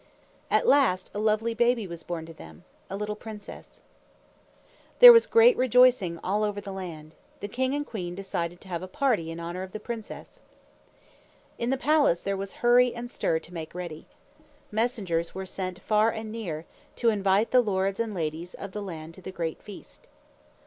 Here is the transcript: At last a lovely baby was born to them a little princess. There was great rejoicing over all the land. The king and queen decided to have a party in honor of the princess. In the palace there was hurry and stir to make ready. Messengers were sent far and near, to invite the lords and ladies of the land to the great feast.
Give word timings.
At 0.49 0.65
last 0.67 1.11
a 1.13 1.19
lovely 1.19 1.53
baby 1.53 1.85
was 1.85 2.01
born 2.01 2.25
to 2.25 2.33
them 2.33 2.63
a 2.89 2.95
little 2.95 3.15
princess. 3.15 3.83
There 4.97 5.13
was 5.13 5.27
great 5.27 5.55
rejoicing 5.57 6.13
over 6.23 6.25
all 6.25 6.51
the 6.53 6.71
land. 6.71 7.13
The 7.39 7.47
king 7.47 7.75
and 7.75 7.85
queen 7.85 8.15
decided 8.15 8.61
to 8.61 8.67
have 8.69 8.81
a 8.81 8.87
party 8.87 9.29
in 9.29 9.39
honor 9.39 9.61
of 9.61 9.73
the 9.73 9.79
princess. 9.79 10.41
In 11.59 11.69
the 11.69 11.77
palace 11.77 12.23
there 12.23 12.35
was 12.35 12.53
hurry 12.65 12.95
and 12.95 13.11
stir 13.11 13.37
to 13.37 13.53
make 13.53 13.75
ready. 13.75 14.07
Messengers 14.71 15.35
were 15.35 15.45
sent 15.45 15.77
far 15.83 16.09
and 16.09 16.31
near, 16.31 16.65
to 16.95 17.09
invite 17.09 17.51
the 17.51 17.61
lords 17.61 17.99
and 17.99 18.15
ladies 18.15 18.55
of 18.55 18.71
the 18.71 18.81
land 18.81 19.13
to 19.13 19.21
the 19.21 19.31
great 19.31 19.61
feast. 19.61 20.07